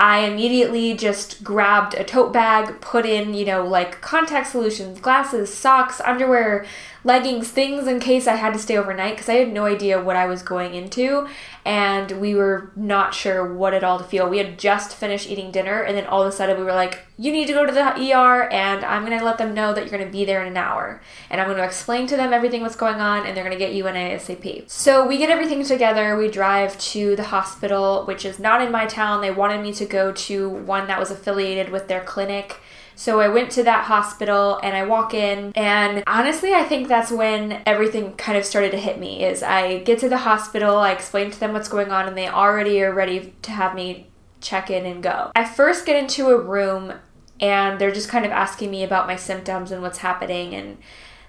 [0.00, 5.54] I immediately just grabbed a tote bag, put in, you know, like contact solutions, glasses,
[5.54, 6.66] socks, underwear,
[7.04, 10.16] leggings, things in case I had to stay overnight because I had no idea what
[10.16, 11.28] I was going into
[11.64, 14.28] and we were not sure what at all to feel.
[14.28, 17.06] We had just finished eating dinner and then all of a sudden we were like,
[17.16, 19.82] you need to go to the ER and I'm going to let them know that
[19.82, 22.32] you're going to be there in an hour and I'm going to explain to them
[22.32, 24.68] everything what's going on and they're going to get you an ASAP.
[24.68, 26.16] So we get everything together.
[26.16, 29.20] We drive to the hospital, which is not in my town.
[29.20, 32.60] They wanted me to to go to one that was affiliated with their clinic.
[32.96, 37.10] So I went to that hospital and I walk in and honestly I think that's
[37.10, 40.92] when everything kind of started to hit me is I get to the hospital, I
[40.92, 44.08] explain to them what's going on and they already are ready to have me
[44.40, 45.32] check in and go.
[45.34, 46.92] I first get into a room
[47.40, 50.78] and they're just kind of asking me about my symptoms and what's happening and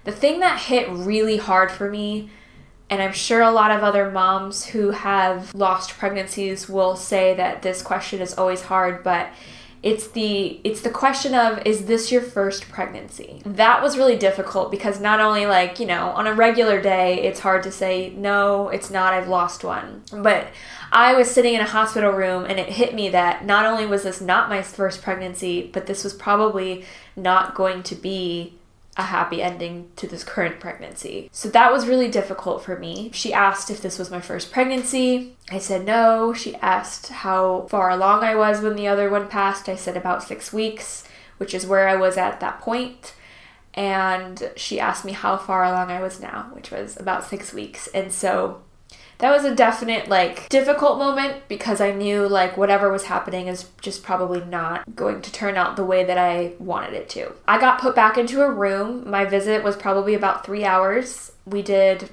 [0.04, 2.30] the thing that hit really hard for me
[2.88, 7.62] and I'm sure a lot of other moms who have lost pregnancies will say that
[7.62, 9.28] this question is always hard, but
[9.86, 13.40] it's the it's the question of is this your first pregnancy?
[13.44, 17.38] That was really difficult because not only like you know on a regular day it's
[17.38, 20.02] hard to say no it's not i've lost one.
[20.10, 20.48] But
[20.90, 24.02] i was sitting in a hospital room and it hit me that not only was
[24.02, 28.54] this not my first pregnancy but this was probably not going to be
[28.96, 31.28] a happy ending to this current pregnancy.
[31.30, 33.10] So that was really difficult for me.
[33.12, 35.36] She asked if this was my first pregnancy.
[35.50, 36.32] I said no.
[36.32, 39.68] She asked how far along I was when the other one passed.
[39.68, 41.04] I said about six weeks,
[41.36, 43.14] which is where I was at that point.
[43.74, 47.88] And she asked me how far along I was now, which was about six weeks.
[47.88, 48.62] And so
[49.18, 53.70] that was a definite like difficult moment because I knew like whatever was happening is
[53.80, 57.32] just probably not going to turn out the way that I wanted it to.
[57.48, 59.08] I got put back into a room.
[59.08, 61.32] My visit was probably about 3 hours.
[61.46, 62.10] We did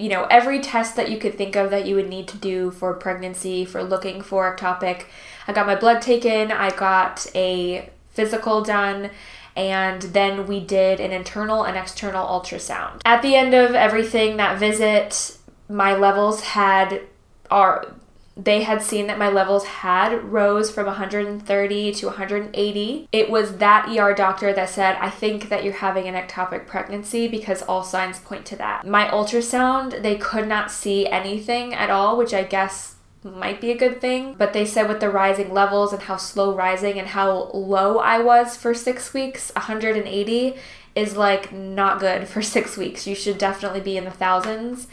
[0.00, 2.70] you know, every test that you could think of that you would need to do
[2.70, 5.04] for pregnancy, for looking for ectopic.
[5.46, 9.10] I got my blood taken, I got a physical done,
[9.54, 13.02] and then we did an internal and external ultrasound.
[13.04, 15.36] At the end of everything, that visit,
[15.70, 17.02] my levels had
[17.50, 17.94] are
[18.36, 23.08] they had seen that my levels had rose from 130 to 180.
[23.12, 27.28] It was that ER doctor that said, I think that you're having an ectopic pregnancy
[27.28, 28.86] because all signs point to that.
[28.86, 33.76] My ultrasound, they could not see anything at all, which I guess might be a
[33.76, 34.36] good thing.
[34.38, 38.20] But they said with the rising levels and how slow rising and how low I
[38.20, 40.54] was for six weeks, 180
[40.94, 43.06] is like not good for six weeks.
[43.06, 44.86] You should definitely be in the thousands.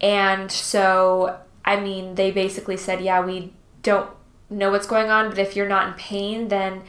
[0.00, 4.10] And so, I mean, they basically said, yeah, we don't
[4.48, 6.82] know what's going on, but if you're not in pain, then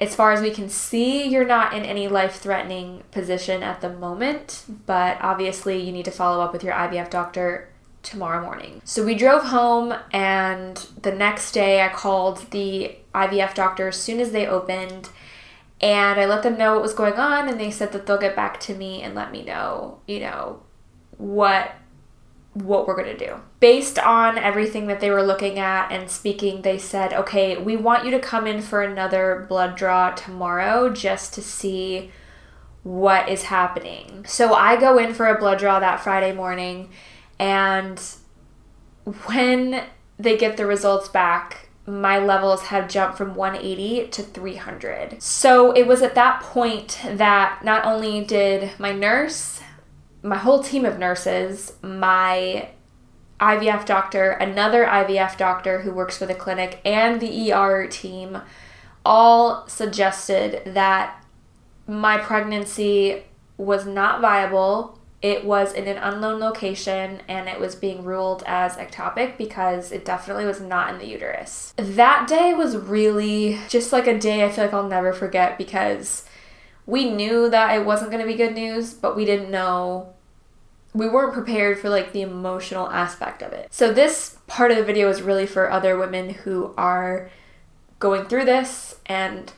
[0.00, 3.90] as far as we can see, you're not in any life threatening position at the
[3.90, 7.68] moment, but obviously you need to follow up with your IVF doctor
[8.02, 8.80] tomorrow morning.
[8.84, 14.20] So we drove home, and the next day I called the IVF doctor as soon
[14.20, 15.10] as they opened.
[15.80, 18.34] And I let them know what was going on, and they said that they'll get
[18.34, 20.62] back to me and let me know, you know,
[21.18, 21.72] what
[22.54, 23.36] what we're going to do.
[23.60, 28.04] Based on everything that they were looking at and speaking, they said, okay, we want
[28.04, 32.10] you to come in for another blood draw tomorrow just to see
[32.82, 34.24] what is happening.
[34.26, 36.90] So I go in for a blood draw that Friday morning,
[37.38, 38.02] and
[39.26, 39.84] when
[40.18, 45.22] they get the results back, my levels have jumped from 180 to 300.
[45.22, 49.60] So it was at that point that not only did my nurse
[50.22, 52.70] my whole team of nurses, my
[53.40, 58.38] IVF doctor, another IVF doctor who works for the clinic, and the ER team
[59.04, 61.24] all suggested that
[61.86, 63.22] my pregnancy
[63.56, 64.98] was not viable.
[65.22, 70.04] It was in an unknown location and it was being ruled as ectopic because it
[70.04, 71.74] definitely was not in the uterus.
[71.76, 76.24] That day was really just like a day I feel like I'll never forget because
[76.88, 80.14] we knew that it wasn't going to be good news, but we didn't know
[80.94, 83.68] we weren't prepared for like the emotional aspect of it.
[83.70, 87.30] So this part of the video is really for other women who are
[87.98, 89.52] going through this and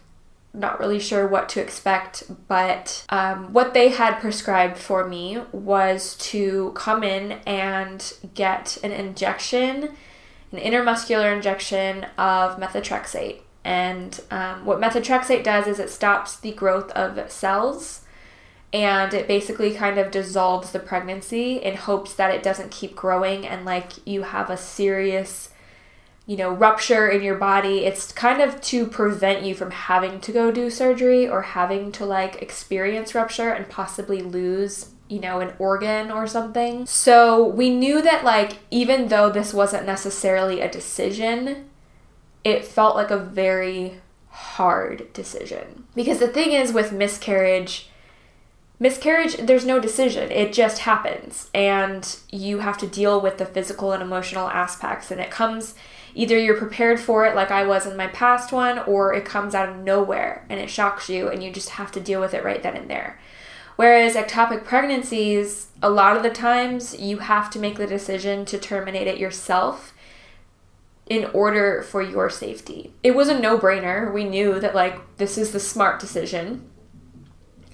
[0.52, 6.16] not really sure what to expect, but um, what they had prescribed for me was
[6.16, 9.90] to come in and get an injection,
[10.50, 13.42] an intramuscular injection of methotrexate.
[13.64, 18.03] And um, what methotrexate does is it stops the growth of cells
[18.73, 23.46] and it basically kind of dissolves the pregnancy in hopes that it doesn't keep growing
[23.46, 25.51] and like you have a serious
[26.27, 27.85] you know rupture in your body.
[27.85, 32.07] It's kind of to prevent you from having to go do surgery or having to
[32.07, 36.87] like experience rupture and possibly lose you know an organ or something.
[36.87, 41.69] So we knew that like even though this wasn't necessarily a decision
[42.44, 45.85] it felt like a very hard decision.
[45.94, 47.88] Because the thing is with miscarriage,
[48.79, 50.31] miscarriage, there's no decision.
[50.31, 51.50] It just happens.
[51.53, 55.11] And you have to deal with the physical and emotional aspects.
[55.11, 55.74] And it comes
[56.14, 59.55] either you're prepared for it, like I was in my past one, or it comes
[59.55, 62.44] out of nowhere and it shocks you and you just have to deal with it
[62.44, 63.18] right then and there.
[63.76, 68.59] Whereas ectopic pregnancies, a lot of the times you have to make the decision to
[68.59, 69.94] terminate it yourself
[71.11, 72.94] in order for your safety.
[73.03, 74.14] It was a no brainer.
[74.14, 76.70] We knew that, like, this is the smart decision.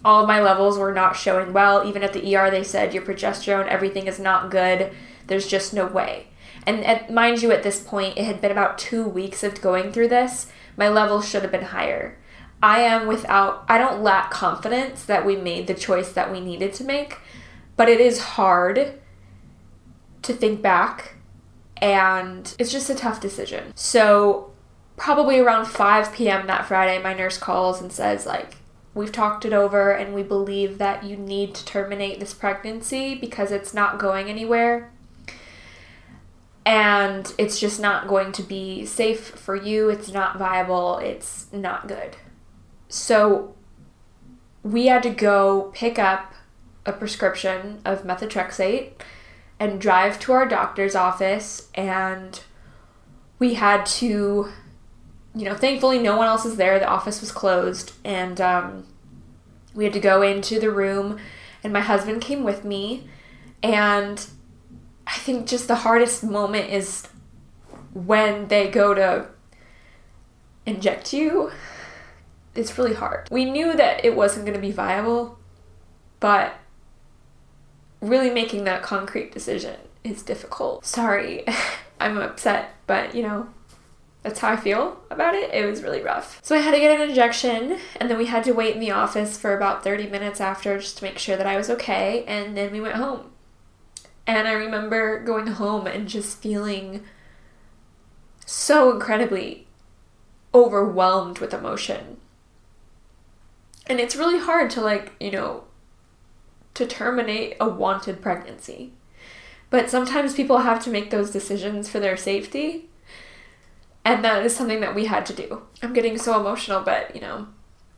[0.02, 1.86] All of my levels were not showing well.
[1.86, 4.90] Even at the ER, they said your progesterone, everything is not good.
[5.26, 6.28] There's just no way.
[6.66, 9.92] And at, mind you, at this point, it had been about two weeks of going
[9.92, 10.50] through this.
[10.78, 12.18] My levels should have been higher.
[12.62, 16.72] I am without, I don't lack confidence that we made the choice that we needed
[16.74, 17.18] to make,
[17.76, 18.98] but it is hard
[20.22, 21.15] to think back
[21.78, 23.72] and it's just a tough decision.
[23.74, 24.52] So,
[24.96, 26.46] probably around 5 p.m.
[26.46, 28.56] that Friday, my nurse calls and says, like,
[28.94, 33.52] we've talked it over and we believe that you need to terminate this pregnancy because
[33.52, 34.90] it's not going anywhere.
[36.64, 39.88] And it's just not going to be safe for you.
[39.90, 40.98] It's not viable.
[40.98, 42.16] It's not good.
[42.88, 43.54] So
[44.62, 46.32] we had to go pick up
[46.86, 48.92] a prescription of methotrexate
[49.58, 52.40] and drive to our doctor's office and
[53.38, 54.48] we had to
[55.34, 56.78] you know thankfully no one else is there.
[56.78, 58.86] The office was closed and um,
[59.74, 61.18] we had to go into the room
[61.62, 63.08] and my husband came with me
[63.62, 64.26] and
[65.06, 67.08] i think just the hardest moment is
[67.92, 69.26] when they go to
[70.66, 71.50] inject you.
[72.54, 73.28] It's really hard.
[73.30, 75.38] We knew that it wasn't going to be viable
[76.20, 76.54] but
[78.00, 80.84] really making that concrete decision is difficult.
[80.86, 81.44] Sorry,
[82.00, 83.48] I'm upset, but you know,
[84.22, 85.54] that's how I feel about it.
[85.54, 86.40] It was really rough.
[86.42, 88.90] So I had to get an injection, and then we had to wait in the
[88.90, 92.56] office for about 30 minutes after just to make sure that I was okay, and
[92.56, 93.30] then we went home.
[94.26, 97.04] And I remember going home and just feeling
[98.44, 99.68] so incredibly
[100.52, 102.16] overwhelmed with emotion.
[103.86, 105.65] And it's really hard to, like, you know,
[106.76, 108.92] to terminate a wanted pregnancy.
[109.70, 112.88] But sometimes people have to make those decisions for their safety.
[114.04, 115.62] And that is something that we had to do.
[115.82, 117.48] I'm getting so emotional, but you know,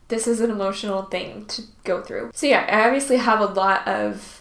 [0.07, 2.31] this is an emotional thing to go through.
[2.33, 4.38] So, yeah, I obviously have a lot of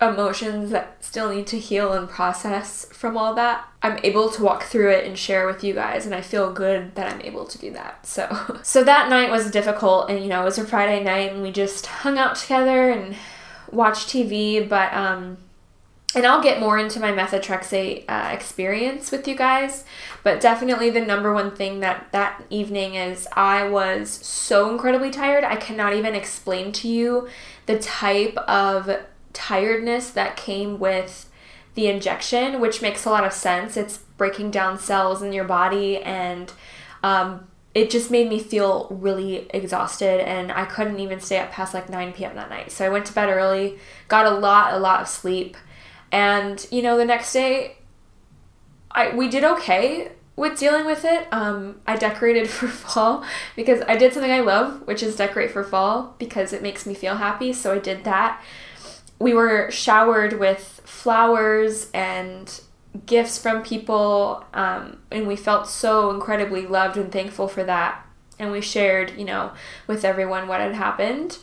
[0.00, 3.66] emotions that still need to heal and process from all that.
[3.82, 6.94] I'm able to walk through it and share with you guys and I feel good
[6.96, 8.06] that I'm able to do that.
[8.06, 11.42] So so that night was difficult and you know, it was a Friday night and
[11.42, 13.16] we just hung out together and
[13.70, 15.38] watched TV, but um
[16.14, 19.84] and I'll get more into my methotrexate uh, experience with you guys,
[20.22, 25.44] but definitely the number one thing that that evening is I was so incredibly tired.
[25.44, 27.28] I cannot even explain to you
[27.66, 28.88] the type of
[29.36, 31.30] tiredness that came with
[31.74, 33.76] the injection, which makes a lot of sense.
[33.76, 36.50] It's breaking down cells in your body, and
[37.02, 41.74] um, it just made me feel really exhausted, and I couldn't even stay up past
[41.74, 42.34] like 9 p.m.
[42.34, 42.72] that night.
[42.72, 45.56] So I went to bed early, got a lot, a lot of sleep,
[46.10, 47.76] and you know, the next day,
[48.90, 51.28] I we did okay with dealing with it.
[51.30, 53.22] Um, I decorated for fall
[53.54, 56.94] because I did something I love, which is decorate for fall because it makes me
[56.94, 57.52] feel happy.
[57.52, 58.42] So I did that
[59.18, 62.60] we were showered with flowers and
[63.04, 68.04] gifts from people, um, and we felt so incredibly loved and thankful for that.
[68.38, 69.52] And we shared, you know,
[69.86, 71.38] with everyone what had happened.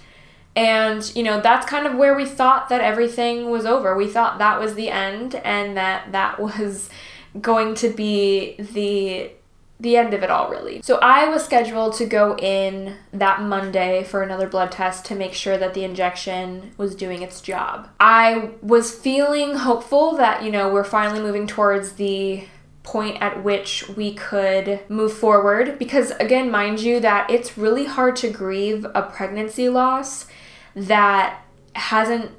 [0.56, 3.96] And, you know, that's kind of where we thought that everything was over.
[3.96, 6.90] We thought that was the end and that that was
[7.42, 9.32] going to be the
[9.84, 10.82] the end of it all, really.
[10.82, 15.34] So I was scheduled to go in that Monday for another blood test to make
[15.34, 17.90] sure that the injection was doing its job.
[18.00, 22.46] I was feeling hopeful that, you know, we're finally moving towards the
[22.84, 28.14] point at which we could move forward because again mind you that it's really hard
[28.14, 30.28] to grieve a pregnancy loss
[30.76, 31.42] that
[31.76, 32.30] hasn't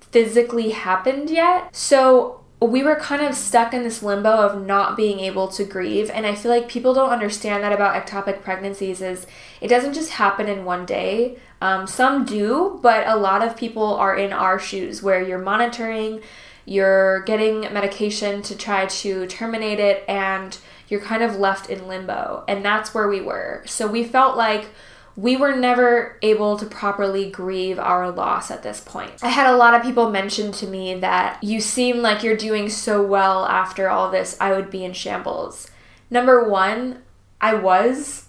[0.00, 1.74] physically happened yet.
[1.74, 6.10] So we were kind of stuck in this limbo of not being able to grieve
[6.10, 9.26] and i feel like people don't understand that about ectopic pregnancies is
[9.60, 11.38] it doesn't just happen in one day.
[11.60, 16.20] Um, some do but a lot of people are in our shoes where you're monitoring
[16.66, 20.56] you're getting medication to try to terminate it and
[20.88, 22.44] you're kind of left in limbo.
[22.48, 23.62] And that's where we were.
[23.66, 24.68] So we felt like
[25.16, 29.12] we were never able to properly grieve our loss at this point.
[29.22, 32.68] I had a lot of people mention to me that you seem like you're doing
[32.68, 35.70] so well after all this, I would be in shambles.
[36.10, 37.02] Number one,
[37.40, 38.26] I was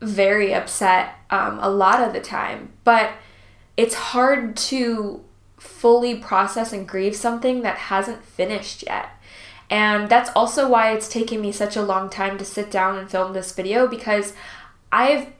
[0.00, 3.12] very upset um, a lot of the time, but
[3.76, 5.22] it's hard to
[5.58, 9.10] fully process and grieve something that hasn't finished yet.
[9.68, 13.10] And that's also why it's taken me such a long time to sit down and
[13.10, 14.32] film this video because
[14.92, 15.32] I've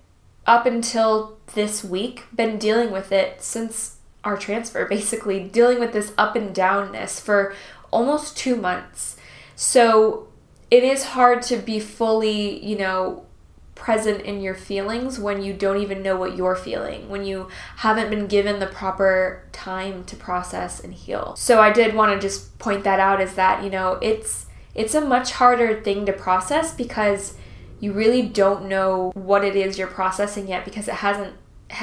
[0.46, 6.12] up until this week been dealing with it since our transfer, basically dealing with this
[6.16, 7.54] up and downness for
[7.90, 9.16] almost two months.
[9.54, 10.28] So
[10.70, 13.26] it is hard to be fully, you know,
[13.74, 18.10] present in your feelings when you don't even know what you're feeling, when you haven't
[18.10, 21.36] been given the proper time to process and heal.
[21.36, 24.94] So I did want to just point that out is that, you know, it's it's
[24.94, 27.34] a much harder thing to process because
[27.80, 31.34] you really don't know what it is you're processing yet because it hasn't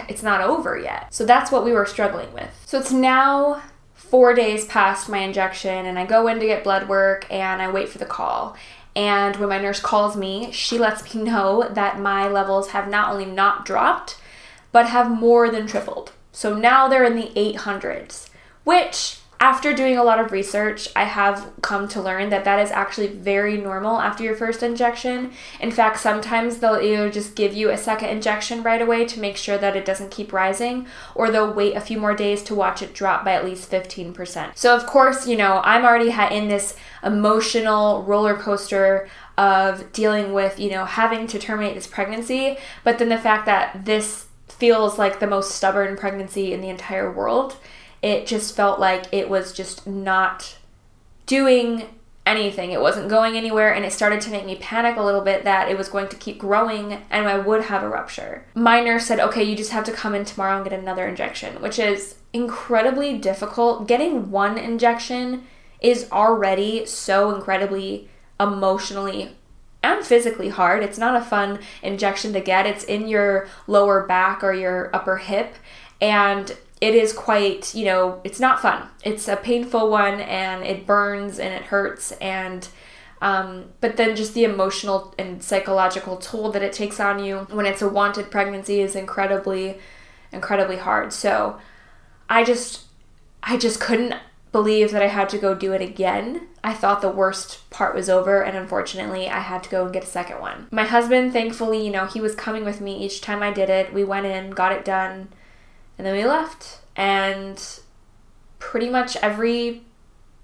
[0.07, 1.13] it's not over yet.
[1.13, 2.49] So that's what we were struggling with.
[2.65, 3.61] So it's now
[3.95, 7.69] 4 days past my injection and I go in to get blood work and I
[7.69, 8.55] wait for the call.
[8.95, 13.11] And when my nurse calls me, she lets me know that my levels have not
[13.11, 14.17] only not dropped,
[14.71, 16.13] but have more than tripled.
[16.31, 18.29] So now they're in the 800s,
[18.63, 22.71] which after doing a lot of research, I have come to learn that that is
[22.71, 25.33] actually very normal after your first injection.
[25.59, 29.35] In fact, sometimes they'll either just give you a second injection right away to make
[29.35, 32.81] sure that it doesn't keep rising, or they'll wait a few more days to watch
[32.81, 34.55] it drop by at least 15%.
[34.55, 40.57] So, of course, you know, I'm already in this emotional roller coaster of dealing with,
[40.57, 45.19] you know, having to terminate this pregnancy, but then the fact that this feels like
[45.19, 47.57] the most stubborn pregnancy in the entire world
[48.03, 50.57] it just felt like it was just not
[51.25, 51.85] doing
[52.25, 52.71] anything.
[52.71, 55.69] It wasn't going anywhere, and it started to make me panic a little bit that
[55.69, 58.45] it was going to keep growing and I would have a rupture.
[58.55, 61.61] My nurse said, Okay, you just have to come in tomorrow and get another injection,
[61.61, 63.87] which is incredibly difficult.
[63.87, 65.45] Getting one injection
[65.81, 69.35] is already so incredibly emotionally
[69.81, 70.83] and physically hard.
[70.83, 75.17] It's not a fun injection to get, it's in your lower back or your upper
[75.17, 75.55] hip.
[75.99, 78.89] And it is quite, you know, it's not fun.
[79.05, 82.67] It's a painful one and it burns and it hurts and
[83.21, 87.65] um, but then just the emotional and psychological toll that it takes on you when
[87.65, 89.77] it's a wanted pregnancy is incredibly
[90.33, 91.13] incredibly hard.
[91.13, 91.57] So
[92.27, 92.83] I just
[93.41, 94.15] I just couldn't
[94.51, 96.49] believe that I had to go do it again.
[96.65, 100.03] I thought the worst part was over, and unfortunately, I had to go and get
[100.03, 100.67] a second one.
[100.69, 103.93] My husband, thankfully, you know, he was coming with me each time I did it.
[103.93, 105.29] We went in, got it done,
[105.97, 106.79] and then we left.
[106.95, 107.61] And
[108.59, 109.83] pretty much every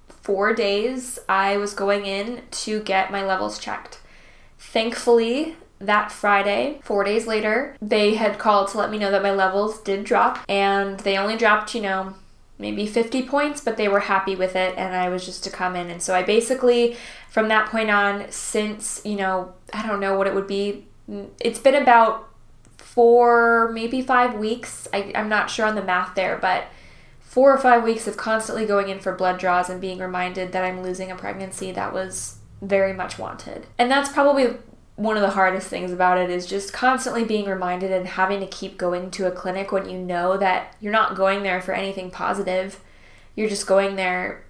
[0.08, 4.00] four days, I was going in to get my levels checked.
[4.58, 9.32] Thankfully, that Friday, four days later, they had called to let me know that my
[9.32, 12.16] levels did drop, and they only dropped, you know,
[12.58, 15.76] maybe 50 points, but they were happy with it, and I was just to come
[15.76, 15.90] in.
[15.90, 16.98] And so I basically,
[17.30, 20.86] from that point on, since, you know, I don't know what it would be,
[21.40, 22.29] it's been about
[23.00, 24.86] four, maybe five weeks.
[24.92, 26.66] I, I'm not sure on the math there, but
[27.22, 30.66] four or five weeks of constantly going in for blood draws and being reminded that
[30.66, 33.68] I'm losing a pregnancy that was very much wanted.
[33.78, 34.58] And that's probably
[34.98, 38.48] one of the hardest things about it is just constantly being reminded and having to
[38.48, 42.12] keep going to a clinic when you know that you're not going there for anything
[42.12, 42.82] positive.
[43.34, 44.44] You're just going there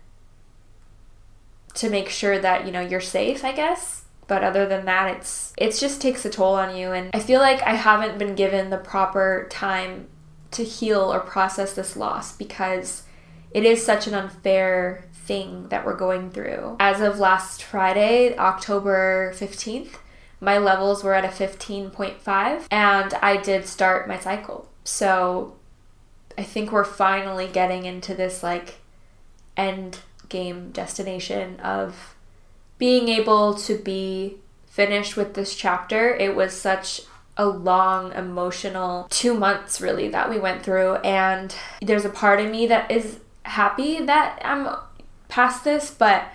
[1.75, 3.98] to make sure that, you know, you're safe, I guess
[4.29, 6.93] but other than that it's it just takes a toll on you.
[6.93, 10.07] And i feel like i haven't been given the proper time
[10.51, 13.03] to heal or process this loss because
[13.51, 16.77] it is such an unfair thing that we're going through.
[16.79, 19.95] As of last friday october 15th
[20.39, 24.69] my levels were at a 15.5 and i did start my cycle.
[24.83, 25.57] So
[26.37, 28.75] i think we're finally getting into this like
[29.57, 29.99] end
[30.29, 32.15] game destination of
[32.79, 37.01] being able to be finished with this chapter, it was such
[37.37, 42.51] a long emotional two months really that we went through and there's a part of
[42.51, 44.75] me that is happy that i'm
[45.29, 46.25] past this but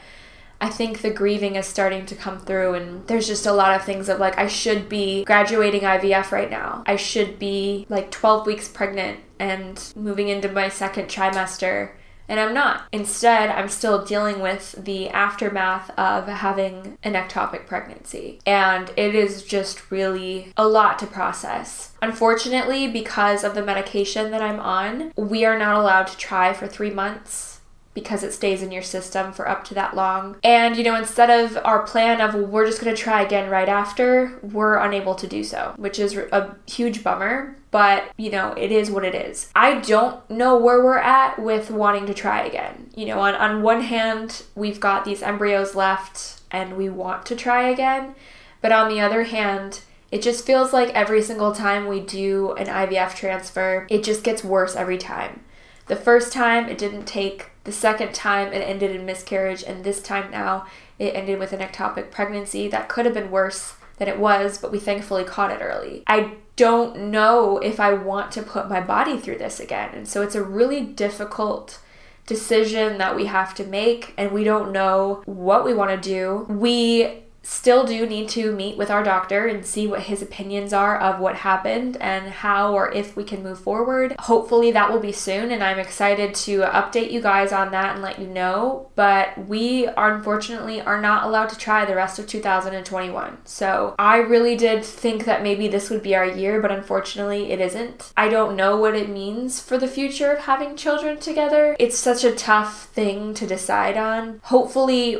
[0.60, 3.84] I think the grieving is starting to come through, and there's just a lot of
[3.84, 6.82] things of like, I should be graduating IVF right now.
[6.86, 11.90] I should be like 12 weeks pregnant and moving into my second trimester
[12.28, 12.84] and I'm not.
[12.92, 18.38] Instead, I'm still dealing with the aftermath of having an ectopic pregnancy.
[18.46, 21.92] And it is just really a lot to process.
[22.02, 26.66] Unfortunately, because of the medication that I'm on, we are not allowed to try for
[26.66, 27.53] three months
[27.94, 30.36] because it stays in your system for up to that long.
[30.42, 33.68] And, you know, instead of our plan of we're just going to try again right
[33.68, 37.56] after, we're unable to do so, which is a huge bummer.
[37.70, 39.50] But, you know, it is what it is.
[39.54, 42.90] I don't know where we're at with wanting to try again.
[42.94, 47.36] You know, on, on one hand, we've got these embryos left and we want to
[47.36, 48.14] try again.
[48.60, 49.80] But on the other hand,
[50.12, 54.44] it just feels like every single time we do an IVF transfer, it just gets
[54.44, 55.40] worse every time.
[55.86, 60.02] The first time, it didn't take the second time it ended in miscarriage, and this
[60.02, 60.66] time now
[60.98, 64.72] it ended with an ectopic pregnancy that could have been worse than it was, but
[64.72, 66.02] we thankfully caught it early.
[66.06, 69.90] I don't know if I want to put my body through this again.
[69.92, 71.80] And so it's a really difficult
[72.26, 76.46] decision that we have to make, and we don't know what we want to do.
[76.48, 80.98] We still do need to meet with our doctor and see what his opinions are
[80.98, 84.16] of what happened and how or if we can move forward.
[84.18, 88.02] Hopefully, that will be soon, and I'm excited to update you guys on that and
[88.02, 88.90] let you know.
[88.94, 93.38] But we unfortunately are not allowed to try the rest of 2021.
[93.44, 97.60] So I really did think that maybe this would be our year, but unfortunately, it
[97.60, 98.12] isn't.
[98.16, 101.76] I don't know what it means for the future of having children together.
[101.78, 104.40] It's such a tough thing to decide on.
[104.44, 105.18] Hopefully,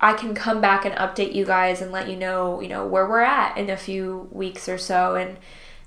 [0.00, 3.08] I can come back and update you guys and let you know, you know, where
[3.08, 5.38] we're at in a few weeks or so and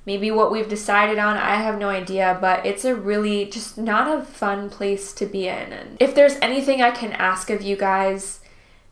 [0.05, 1.37] maybe what we've decided on.
[1.37, 5.47] I have no idea, but it's a really just not a fun place to be
[5.47, 5.73] in.
[5.73, 8.39] And if there's anything I can ask of you guys,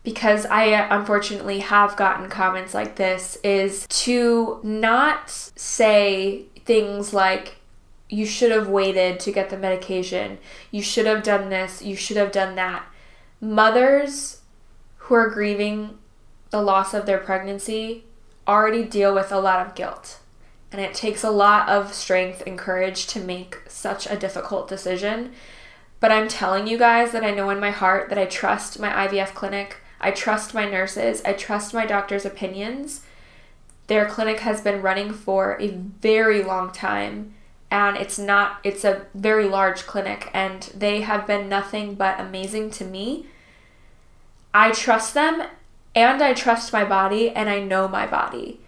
[0.02, 7.56] because I uh, unfortunately have gotten comments like this, is to not say things like,
[8.08, 10.38] you should have waited to get the medication,
[10.70, 12.84] you should have done this, you should have done that.
[13.40, 14.41] Mothers
[15.02, 15.98] who are grieving
[16.50, 18.04] the loss of their pregnancy
[18.46, 20.18] already deal with a lot of guilt.
[20.70, 25.32] And it takes a lot of strength and courage to make such a difficult decision.
[26.00, 28.88] But I'm telling you guys that I know in my heart that I trust my
[29.06, 29.78] IVF clinic.
[30.00, 31.22] I trust my nurses.
[31.24, 33.02] I trust my doctor's opinions.
[33.86, 37.34] Their clinic has been running for a very long time
[37.70, 42.70] and it's not it's a very large clinic and they have been nothing but amazing
[42.70, 43.26] to me
[44.54, 45.42] I trust them
[45.94, 48.60] and I trust my body and I know my body.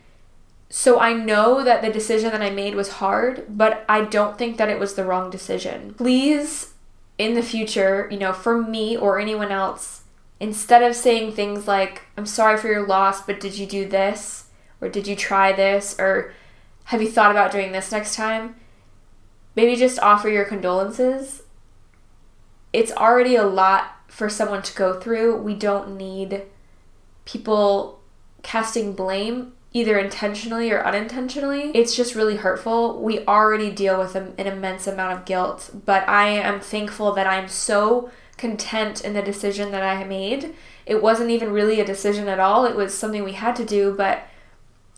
[0.68, 4.56] So I know that the decision that I made was hard, but I don't think
[4.56, 5.94] that it was the wrong decision.
[5.94, 6.74] Please,
[7.16, 10.02] in the future, you know, for me or anyone else,
[10.40, 14.46] instead of saying things like, I'm sorry for your loss, but did you do this?
[14.80, 15.94] Or did you try this?
[15.98, 16.34] Or
[16.84, 18.56] have you thought about doing this next time?
[19.54, 21.42] Maybe just offer your condolences.
[22.72, 25.36] It's already a lot for someone to go through.
[25.36, 26.42] We don't need
[27.24, 28.00] people
[28.42, 31.72] casting blame either intentionally or unintentionally.
[31.74, 33.02] It's just really hurtful.
[33.02, 37.48] We already deal with an immense amount of guilt, but I am thankful that I'm
[37.48, 40.54] so content in the decision that I made.
[40.86, 43.94] It wasn't even really a decision at all, it was something we had to do,
[43.96, 44.26] but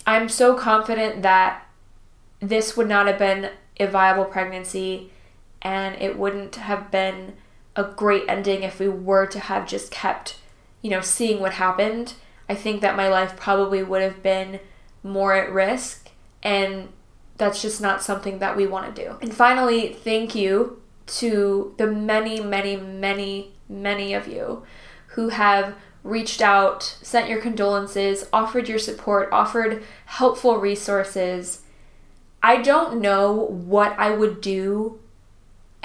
[0.07, 1.67] I'm so confident that
[2.41, 3.51] this would not have been
[3.81, 5.11] a viable pregnancy
[5.63, 7.35] and it wouldn't have been
[7.77, 10.39] a great ending if we were to have just kept,
[10.83, 12.15] you know, seeing what happened.
[12.49, 14.61] I think that my life probably would have been
[15.03, 16.11] more at risk,
[16.43, 16.89] and
[17.37, 19.17] that's just not something that we want to do.
[19.21, 24.65] And finally, thank you to the many, many, many, many of you
[25.09, 31.63] who have reached out, sent your condolences, offered your support, offered helpful resources.
[32.43, 35.01] I don't know what I would do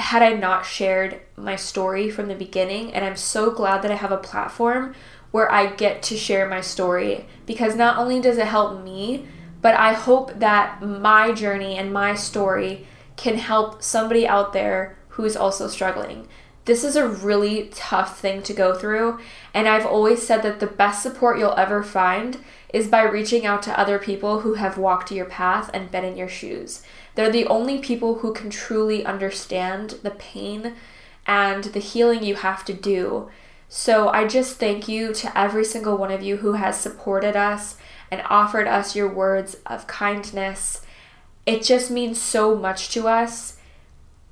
[0.02, 2.94] had I not shared my story from the beginning.
[2.94, 4.94] And I'm so glad that I have a platform
[5.32, 9.26] where I get to share my story because not only does it help me,
[9.62, 12.86] but I hope that my journey and my story
[13.16, 16.28] can help somebody out there who is also struggling.
[16.66, 19.20] This is a really tough thing to go through,
[19.54, 22.38] and I've always said that the best support you'll ever find
[22.72, 26.16] is by reaching out to other people who have walked your path and been in
[26.16, 26.84] your shoes.
[27.16, 30.76] They're the only people who can truly understand the pain
[31.26, 33.30] and the healing you have to do.
[33.68, 37.78] So I just thank you to every single one of you who has supported us
[38.12, 40.82] and offered us your words of kindness.
[41.46, 43.58] It just means so much to us.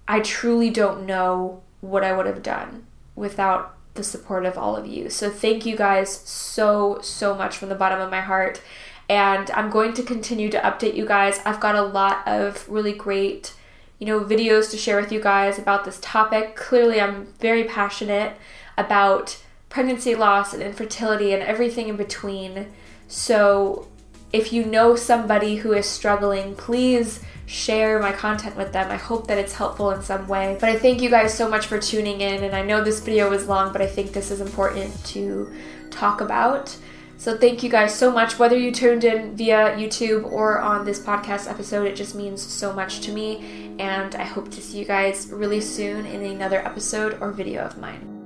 [0.08, 4.88] I truly don't know what I would have done without the support of all of
[4.88, 5.10] you.
[5.10, 8.62] So thank you guys so, so much from the bottom of my heart
[9.10, 11.40] and I'm going to continue to update you guys.
[11.44, 13.56] I've got a lot of really great,
[13.98, 16.56] you know, videos to share with you guys about this topic.
[16.56, 18.38] Clearly, I'm very passionate
[18.78, 22.68] about pregnancy loss and infertility and everything in between.
[23.08, 23.88] So,
[24.32, 28.92] if you know somebody who is struggling, please share my content with them.
[28.92, 30.56] I hope that it's helpful in some way.
[30.60, 32.44] But I thank you guys so much for tuning in.
[32.44, 35.52] And I know this video was long, but I think this is important to
[35.90, 36.78] talk about.
[37.18, 38.38] So thank you guys so much.
[38.38, 42.72] Whether you tuned in via YouTube or on this podcast episode, it just means so
[42.72, 43.74] much to me.
[43.80, 47.80] And I hope to see you guys really soon in another episode or video of
[47.80, 48.19] mine.